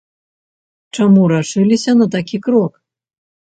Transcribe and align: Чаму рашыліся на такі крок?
Чаму 0.95 1.21
рашыліся 1.33 1.91
на 2.03 2.11
такі 2.19 2.43
крок? 2.51 2.85